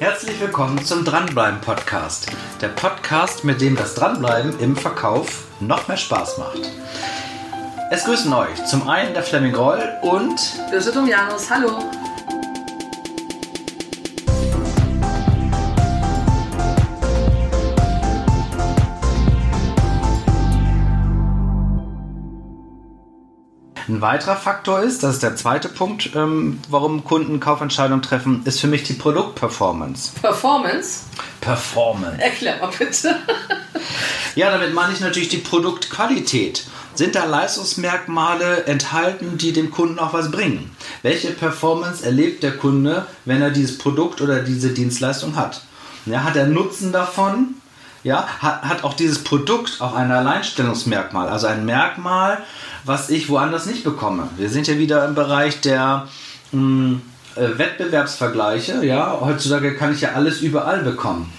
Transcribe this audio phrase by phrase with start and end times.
[0.00, 2.32] Herzlich willkommen zum Dranbleiben Podcast.
[2.62, 6.72] Der Podcast, mit dem das Dranbleiben im Verkauf noch mehr Spaß macht.
[7.90, 11.80] Es grüßen euch zum einen der Fleming Roll und Böse Janus, hallo.
[24.00, 28.58] Ein weiterer Faktor ist, das ist der zweite Punkt, ähm, warum Kunden Kaufentscheidungen treffen, ist
[28.58, 30.12] für mich die Produktperformance.
[30.22, 31.00] Performance?
[31.42, 32.18] Performance.
[32.18, 33.14] Erklär mal bitte.
[34.36, 36.64] ja, damit meine ich natürlich die Produktqualität.
[36.94, 40.74] Sind da Leistungsmerkmale enthalten, die dem Kunden auch was bringen?
[41.02, 45.60] Welche Performance erlebt der Kunde, wenn er dieses Produkt oder diese Dienstleistung hat?
[46.06, 47.56] Ja, hat er Nutzen davon?
[48.02, 52.38] Ja, hat, hat auch dieses Produkt auch ein Alleinstellungsmerkmal, also ein Merkmal,
[52.84, 54.28] was ich woanders nicht bekomme.
[54.36, 56.08] Wir sind ja wieder im Bereich der
[56.52, 57.02] mh, hm,
[57.36, 58.84] äh, Wettbewerbsvergleiche.
[58.84, 61.32] Ja, heutzutage kann ich ja alles überall bekommen.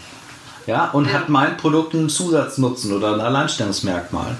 [0.67, 1.14] Ja, und ja.
[1.14, 4.38] hat mein Produkt einen Zusatznutzen oder ein Alleinstellungsmerkmal.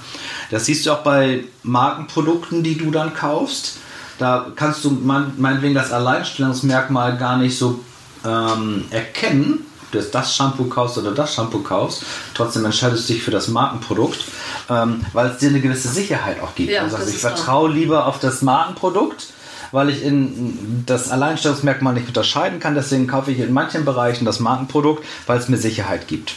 [0.50, 3.78] Das siehst du auch bei Markenprodukten, die du dann kaufst.
[4.20, 7.80] Da kannst du meinetwegen das Alleinstellungsmerkmal gar nicht so
[8.24, 12.04] ähm, erkennen, du jetzt das Shampoo kaufst oder das Shampoo kaufst,
[12.34, 14.26] trotzdem entscheidest du dich für das Markenprodukt,
[14.70, 16.72] ähm, weil es dir eine gewisse Sicherheit auch gibt.
[16.72, 19.28] Ja, also ich vertraue lieber auf das Markenprodukt,
[19.72, 22.76] weil ich in das Alleinstellungsmerkmal nicht unterscheiden kann.
[22.76, 26.34] Deswegen kaufe ich in manchen Bereichen das Markenprodukt, weil es mir Sicherheit gibt.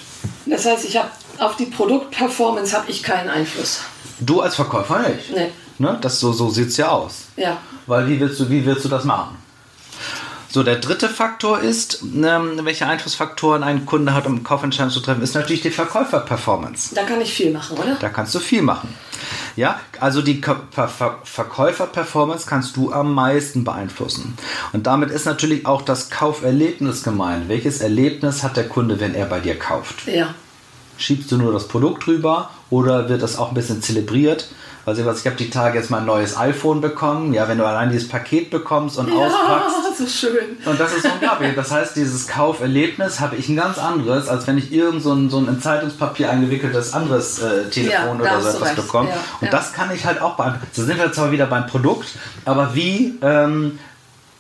[0.47, 3.81] Das heißt, ich habe auf die Produktperformance habe ich keinen Einfluss.
[4.21, 5.35] Du als Verkäufer nicht.
[5.35, 5.51] Nee.
[5.79, 5.99] Ne?
[6.01, 7.25] Das, so so sieht es ja aus.
[7.37, 7.59] Ja.
[7.87, 9.37] Weil wie willst du, wie willst du das machen?
[10.55, 15.21] So, der dritte Faktor ist, ähm, welche Einflussfaktoren ein Kunde hat, um Kaufentscheidungen zu treffen,
[15.21, 16.95] ist natürlich die Verkäufer-Performance.
[16.95, 17.97] Da kann ich viel machen, oder?
[17.97, 18.95] Da kannst du viel machen.
[19.57, 24.39] Ja, also die Ver Ver Verkäufer-Performance kannst du am meisten beeinflussen.
[24.73, 27.49] Und damit ist natürlich auch das Kauferlebnis gemeint.
[27.49, 30.07] Welches Erlebnis hat der Kunde, wenn er bei dir kauft?
[30.07, 30.37] Ja.
[30.97, 34.49] Schiebst du nur das Produkt drüber oder wird das auch ein bisschen zelebriert?
[34.87, 37.33] Also ich habe die Tage jetzt mein neues iPhone bekommen.
[37.33, 39.77] Ja, wenn du allein dieses Paket bekommst und ja, auspackst.
[39.89, 40.59] das ist schön.
[40.67, 41.55] Und das ist unglaublich.
[41.55, 45.31] Das heißt, dieses Kauferlebnis habe ich ein ganz anderes, als wenn ich irgend so ein,
[45.31, 49.09] so ein in Zeitungspapier eingewickeltes anderes äh, Telefon ja, oder so etwas bekomme.
[49.09, 50.67] Ja, und das kann ich halt auch beantworten.
[50.73, 52.09] So sind wir zwar wieder beim Produkt,
[52.45, 53.79] aber wie ähm,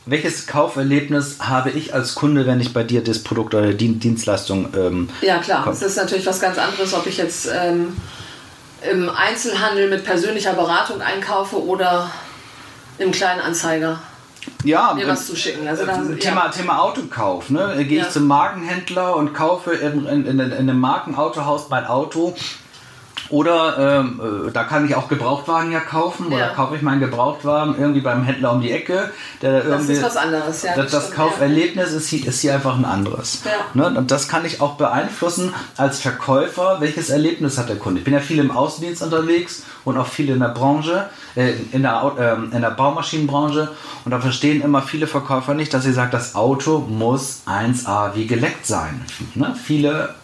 [0.06, 4.68] welches Kauferlebnis habe ich als Kunde, wenn ich bei dir das Produkt oder die Dienstleistung
[4.76, 7.96] ähm, Ja klar, es ist natürlich was ganz anderes, ob ich jetzt ähm,
[8.90, 12.10] im Einzelhandel mit persönlicher Beratung einkaufe oder
[12.98, 14.00] im kleinen Anzeiger
[14.62, 15.66] ja, mir was zu schicken.
[15.66, 16.50] Also dann, Thema, ja.
[16.50, 17.50] Thema Autokauf.
[17.50, 17.74] Ne?
[17.76, 18.10] Gehe ich ja.
[18.10, 22.34] zum Markenhändler und kaufe in, in, in, in einem Markenautohaus mein Auto
[23.34, 26.36] oder ähm, äh, da kann ich auch Gebrauchtwagen ja kaufen ja.
[26.36, 29.10] oder kaufe ich meinen Gebrauchtwagen irgendwie beim Händler um die Ecke.
[29.42, 30.76] Der das ist was anderes, ja.
[30.76, 33.42] Das, das Kauferlebnis ist, hier, ist hier einfach ein anderes.
[33.44, 33.50] Ja.
[33.74, 33.98] Ne?
[33.98, 37.98] Und das kann ich auch beeinflussen als Verkäufer, welches Erlebnis hat der Kunde.
[37.98, 41.82] Ich bin ja viel im Außendienst unterwegs und auch viel in der Branche, äh, in,
[41.82, 43.68] der, äh, in der Baumaschinenbranche
[44.04, 48.28] und da verstehen immer viele Verkäufer nicht, dass sie sagen, das Auto muss 1A wie
[48.28, 49.04] geleckt sein.
[49.34, 49.56] Ne?
[49.60, 50.14] Viele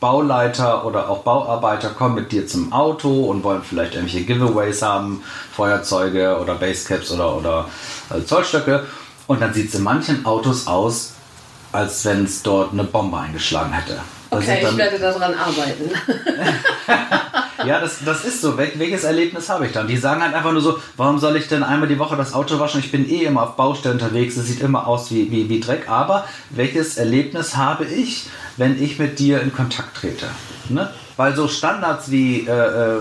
[0.00, 5.22] Bauleiter oder auch Bauarbeiter kommen mit dir zum Auto und wollen vielleicht irgendwelche Giveaways haben,
[5.52, 7.66] Feuerzeuge oder Basecaps oder, oder
[8.08, 8.86] äh, Zollstöcke.
[9.26, 11.12] Und dann sieht es in manchen Autos aus,
[11.70, 14.00] als wenn es dort eine Bombe eingeschlagen hätte.
[14.30, 15.90] Okay, ich werde daran arbeiten.
[17.66, 18.56] ja, das, das ist so.
[18.56, 19.86] Wel welches Erlebnis habe ich dann?
[19.86, 22.58] Die sagen halt einfach nur so, warum soll ich denn einmal die Woche das Auto
[22.58, 22.80] waschen?
[22.80, 25.88] Ich bin eh immer auf Baustellen unterwegs, es sieht immer aus wie, wie, wie Dreck.
[25.88, 30.26] Aber welches Erlebnis habe ich, wenn ich mit dir in Kontakt trete?
[30.68, 30.90] Ne?
[31.16, 33.00] Weil so Standards wie äh, äh,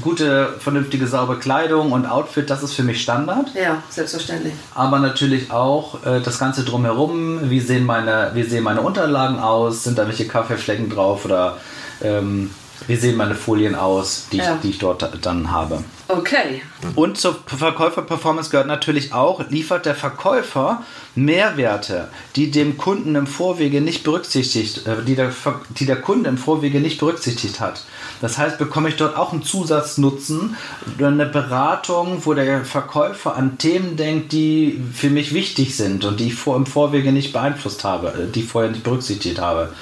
[0.00, 3.48] gute, vernünftige, saubere Kleidung und Outfit, das ist für mich Standard.
[3.54, 4.52] Ja, selbstverständlich.
[4.74, 7.50] Aber natürlich auch äh, das Ganze drumherum.
[7.50, 9.84] Wie sehen, meine, wie sehen meine Unterlagen aus?
[9.84, 11.56] Sind da welche Kaffeeflecken drauf oder
[12.02, 12.50] ähm,
[12.86, 14.54] wie sehen meine Folien aus, die, ja.
[14.54, 15.82] ich, die ich dort dann habe?
[16.08, 16.62] Okay.
[16.94, 20.82] Und zur Verkäuferperformance gehört natürlich auch, liefert der Verkäufer
[21.14, 25.32] Mehrwerte, die dem Kunden im Vorwege nicht berücksichtigt, äh, die der,
[25.70, 27.84] die der Kunde im Vorwege nicht berücksichtigt hat.
[28.20, 30.56] Das heißt, bekomme ich dort auch einen Zusatznutzen,
[30.98, 36.28] eine Beratung, wo der Verkäufer an Themen denkt, die für mich wichtig sind und die
[36.28, 39.72] ich vor, im Vorwege nicht beeinflusst habe, äh, die ich vorher nicht berücksichtigt habe.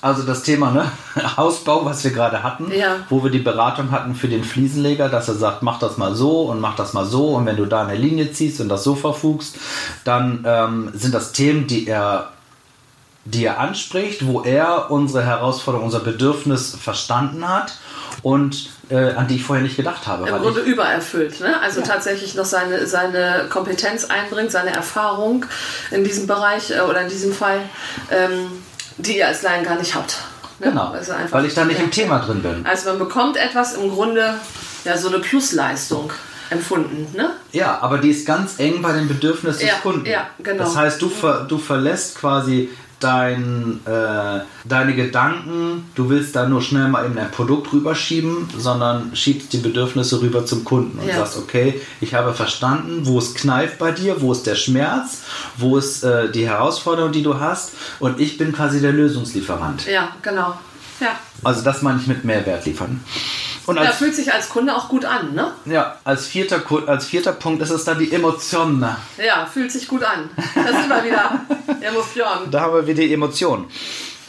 [0.00, 0.90] Also das Thema ne?
[1.36, 2.96] Hausbau, was wir gerade hatten, ja.
[3.08, 6.42] wo wir die Beratung hatten für den Fliesenleger, dass er sagt, mach das mal so
[6.42, 8.94] und mach das mal so und wenn du da eine Linie ziehst und das so
[8.94, 9.56] verfugst,
[10.04, 12.30] dann ähm, sind das Themen, die er,
[13.24, 17.76] die er anspricht, wo er unsere Herausforderung, unser Bedürfnis verstanden hat
[18.22, 20.28] und äh, an die ich vorher nicht gedacht habe.
[20.28, 21.40] Im Grunde übererfüllt.
[21.40, 21.60] Ne?
[21.60, 21.86] Also ja.
[21.86, 25.44] tatsächlich noch seine, seine Kompetenz einbringt, seine Erfahrung
[25.90, 27.60] in diesem Bereich äh, oder in diesem Fall,
[28.10, 28.46] ähm,
[28.98, 30.18] die ihr als Laien gar nicht habt.
[30.58, 30.70] Ne?
[30.70, 32.66] Genau, also weil ich da nicht im Thema drin bin.
[32.66, 34.34] Also man bekommt etwas im Grunde,
[34.84, 36.12] ja, so eine Plusleistung
[36.50, 37.30] empfunden, ne?
[37.52, 40.06] Ja, aber die ist ganz eng bei den Bedürfnissen ja, des Kunden.
[40.06, 40.64] Ja, genau.
[40.64, 46.62] Das heißt, du, ver, du verlässt quasi dein, äh, deine Gedanken, du willst da nur
[46.62, 51.16] schnell mal eben ein Produkt rüberschieben, sondern schiebst die Bedürfnisse rüber zum Kunden und ja.
[51.16, 55.22] sagst, okay, ich habe verstanden, wo es kneift bei dir, wo ist der Schmerz,
[55.56, 59.86] wo ist äh, die Herausforderung, die du hast und ich bin quasi der Lösungslieferant.
[59.86, 60.54] Ja, genau.
[61.00, 61.18] Ja.
[61.44, 63.00] Also das meine ich mit Mehrwert liefern.
[63.68, 65.52] Und als, ja, fühlt sich als Kunde auch gut an, ne?
[65.66, 68.80] Ja, als vierter, als vierter Punkt ist es dann die Emotion.
[69.18, 70.30] Ja, fühlt sich gut an.
[70.54, 71.40] Das ist immer wieder
[71.82, 72.50] Emotion.
[72.50, 73.66] Da haben wir wieder die Emotion.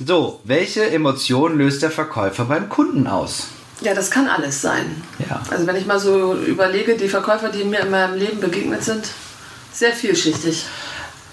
[0.06, 3.48] So, welche Emotion löst der Verkäufer beim Kunden aus?
[3.80, 5.02] Ja, das kann alles sein.
[5.30, 5.42] Ja.
[5.50, 9.08] Also wenn ich mal so überlege, die Verkäufer, die mir in meinem Leben begegnet sind,
[9.72, 10.66] sehr vielschichtig.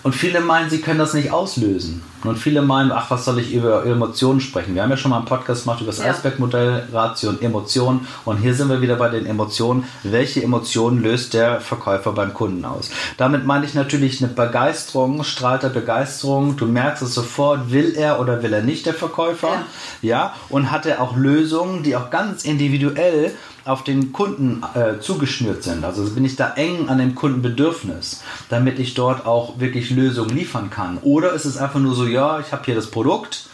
[0.07, 2.01] Und viele meinen, sie können das nicht auslösen.
[2.23, 4.77] Und viele meinen, ach, was soll ich über Emotionen sprechen?
[4.77, 6.05] Wir haben ja schon mal einen Podcast gemacht über das ja.
[6.05, 8.07] Eisbergmodell, Ratio und Emotionen.
[8.25, 9.83] Und hier sind wir wieder bei den Emotionen.
[10.05, 12.91] Welche Emotionen löst der Verkäufer beim Kunden aus?
[13.17, 16.57] Damit meine ich natürlich eine Begeisterung, strahlt er Begeisterung.
[16.57, 19.63] Du merkst es sofort, will er oder will er nicht der Verkäufer?
[20.03, 20.09] Ja.
[20.09, 20.35] ja?
[20.51, 23.33] Und hat er auch Lösungen, die auch ganz individuell
[23.67, 25.85] auf den Kunden äh, zugeschnürt sind.
[25.85, 30.71] Also bin ich da eng an dem Kundenbedürfnis, damit ich dort auch wirklich Lösungen liefern
[30.71, 30.99] kann.
[31.03, 33.49] Oder ist es einfach nur so, ja, ich habe hier das Produkt,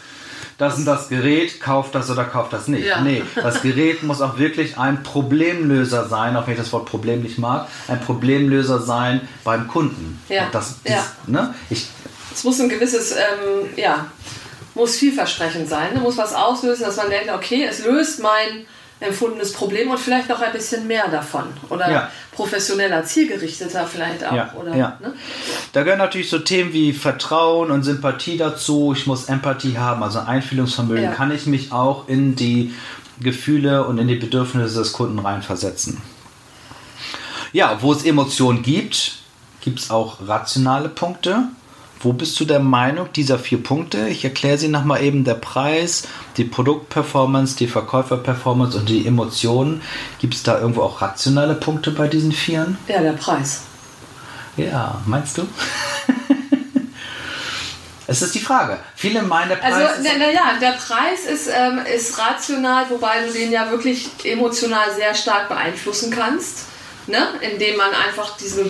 [0.57, 2.85] das und das Gerät, kauft das oder kauft das nicht.
[2.85, 3.01] Ja.
[3.01, 7.21] Nee, das Gerät muss auch wirklich ein Problemlöser sein, auch wenn ich das Wort Problem
[7.21, 10.21] nicht mag, ein Problemlöser sein beim Kunden.
[10.29, 10.47] Ja.
[10.51, 11.05] Das, das, ja.
[11.27, 11.55] Ne?
[11.69, 11.87] Ich,
[12.33, 14.05] es muss ein gewisses, ähm, ja,
[14.75, 15.99] muss vielversprechend sein, ne?
[15.99, 18.65] muss was auslösen, dass man denkt, okay, es löst mein
[18.99, 21.45] empfundenes Problem und vielleicht noch ein bisschen mehr davon.
[21.69, 22.11] Oder ja.
[22.31, 24.33] professioneller, zielgerichteter vielleicht auch.
[24.33, 24.97] Ja, oder, ja.
[25.01, 25.13] Ne?
[25.73, 28.93] Da gehören natürlich so Themen wie Vertrauen und Sympathie dazu.
[28.95, 31.13] Ich muss Empathie haben, also Einfühlungsvermögen.
[31.13, 32.73] Kann ich mich auch in die
[33.19, 36.01] Gefühle und in die Bedürfnisse des Kunden reinversetzen.
[37.51, 39.19] Ja, wo es Emotionen gibt,
[39.61, 41.43] gibt es auch rationale Punkte.
[42.03, 44.09] Wo bist du der Meinung dieser vier Punkte?
[44.09, 45.23] Ich erkläre sie nochmal eben.
[45.23, 46.03] Der Preis,
[46.35, 49.81] die Produktperformance, die Verkäuferperformance und die Emotionen.
[50.19, 52.77] Gibt es da irgendwo auch rationale Punkte bei diesen vieren?
[52.89, 53.61] Ja, der Preis.
[54.57, 55.47] Ja, meinst du?
[58.05, 58.77] Es ist die Frage.
[58.95, 59.73] Viele meinen, der Preis.
[59.73, 65.15] Also, naja, der Preis ist, ähm, ist rational, wobei du den ja wirklich emotional sehr
[65.15, 66.65] stark beeinflussen kannst.
[67.07, 67.25] Ne?
[67.39, 68.69] Indem man einfach diesem,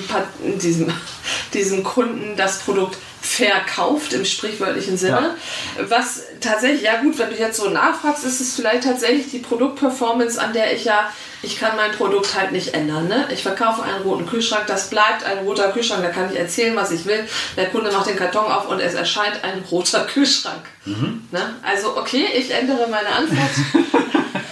[0.62, 0.94] diesem,
[1.54, 2.98] diesem Kunden das Produkt
[3.36, 5.36] verkauft im sprichwörtlichen Sinne.
[5.78, 5.90] Ja.
[5.90, 10.40] Was tatsächlich, ja gut, wenn du jetzt so nachfragst, ist es vielleicht tatsächlich die Produktperformance,
[10.40, 13.08] an der ich ja, ich kann mein Produkt halt nicht ändern.
[13.08, 13.28] Ne?
[13.32, 16.92] Ich verkaufe einen roten Kühlschrank, das bleibt ein roter Kühlschrank, da kann ich erzählen, was
[16.92, 17.28] ich will.
[17.58, 20.64] Der Kunde macht den Karton auf und es erscheint ein roter Kühlschrank.
[20.86, 21.28] Mhm.
[21.32, 21.56] Ne?
[21.64, 23.52] Also okay, ich ändere meine Antwort.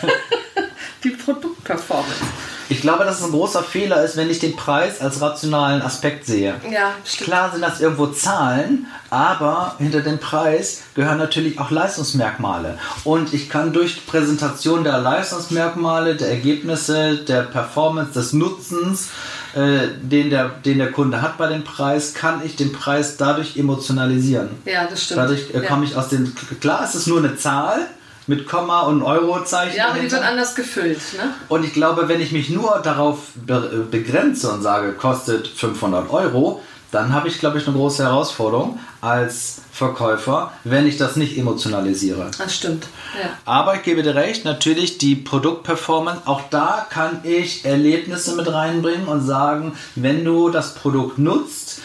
[1.03, 2.50] die Produktperformance.
[2.71, 6.25] Ich glaube, dass es ein großer Fehler ist, wenn ich den Preis als rationalen Aspekt
[6.25, 6.55] sehe.
[6.71, 7.27] Ja, stimmt.
[7.27, 12.77] Klar sind das irgendwo Zahlen, aber hinter dem Preis gehören natürlich auch Leistungsmerkmale.
[13.03, 19.09] Und ich kann durch Präsentation der Leistungsmerkmale, der Ergebnisse, der Performance, des Nutzens,
[19.53, 23.57] äh, den, der, den der Kunde hat bei dem Preis, kann ich den Preis dadurch
[23.57, 24.47] emotionalisieren.
[24.63, 25.19] Ja, das stimmt.
[25.19, 26.33] Dadurch äh, komme ich aus dem.
[26.61, 27.87] Klar, es ist nur eine Zahl,
[28.27, 29.77] mit Komma und Eurozeichen.
[29.77, 30.99] Ja, aber die wird anders gefüllt.
[31.17, 31.33] Ne?
[31.49, 36.61] Und ich glaube, wenn ich mich nur darauf be begrenze und sage, kostet 500 Euro,
[36.91, 42.29] dann habe ich, glaube ich, eine große Herausforderung als Verkäufer, wenn ich das nicht emotionalisiere.
[42.37, 42.87] Das stimmt.
[43.19, 43.29] Ja.
[43.45, 49.07] Aber ich gebe dir recht, natürlich die Produktperformance, auch da kann ich Erlebnisse mit reinbringen
[49.07, 51.81] und sagen, wenn du das Produkt nutzt,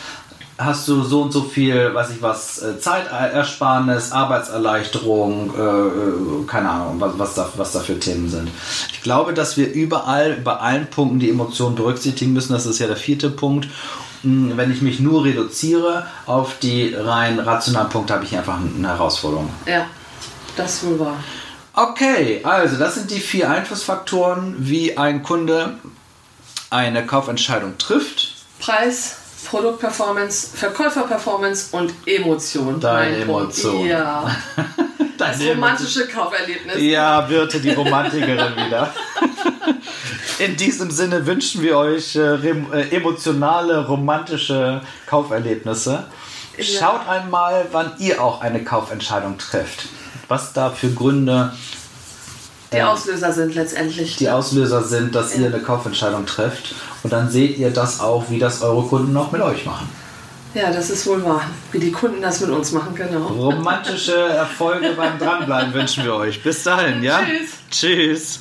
[0.59, 6.71] hast du so und so viel, weiß ich was, äh, Zeitersparnis, Arbeitserleichterung, äh, äh, keine
[6.71, 8.49] Ahnung, was, was, da, was da für Themen sind.
[8.93, 12.53] Ich glaube, dass wir überall, bei allen Punkten die Emotionen berücksichtigen müssen.
[12.53, 13.69] Das ist ja der vierte Punkt.
[14.23, 18.89] Hm, wenn ich mich nur reduziere auf die rein rationalen Punkte, habe ich einfach eine
[18.89, 19.51] Herausforderung.
[19.67, 19.87] Ja,
[20.57, 21.17] das wohl wahr.
[21.75, 25.75] Okay, also das sind die vier Einflussfaktoren, wie ein Kunde
[26.71, 28.35] eine Kaufentscheidung trifft.
[28.59, 32.81] Preis, Produktperformance, Verkäuferperformance und Emotion.
[32.81, 33.87] Deine Emotion.
[33.87, 34.37] Ja.
[35.19, 36.07] das romantische.
[36.09, 36.77] Kauferlebnis.
[36.81, 38.93] Ja, Birte, die Romantikerin wieder.
[40.39, 46.05] In diesem Sinne wünschen wir euch äh, äh emotionale, romantische Kauferlebnisse.
[46.57, 46.65] Ja.
[46.65, 49.89] Schaut einmal, wann ihr auch eine Kaufentscheidung trefft.
[50.29, 51.53] Was da für Gründe
[52.73, 54.17] Die Auslöser sind letztendlich.
[54.17, 55.43] Die Auslöser sind, dass ja.
[55.43, 56.75] ihr eine Kaufentscheidung trefft
[57.07, 59.89] und dann seht ihr das auch, wie das eure Kunden noch mit euch machen.
[60.55, 63.29] Ja, das ist wohl wahr, wie die Kunden das mit uns machen, genau.
[63.29, 66.43] Romantische Erfolge beim Dranbleiben wünschen wir euch.
[66.43, 67.21] Bis dahin, ja?
[67.71, 68.41] Tschüss.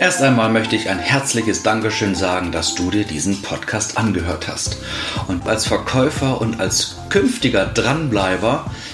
[0.00, 4.78] Erst einmal möchte ich ein herzliches Dankeschön sagen, dass du dir diesen Podcast angehört hast.
[5.26, 8.70] Und als Verkäufer und als künftiger Dranbleiber